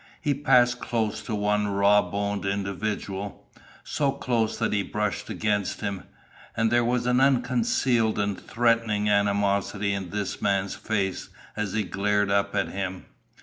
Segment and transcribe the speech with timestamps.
[0.19, 3.45] He passed close to one raw boned individual,
[3.83, 6.05] so close that he brushed against him,
[6.57, 12.31] and there was an unconcealed and threatening animosity in this man's face as he glared
[12.31, 13.05] up at him.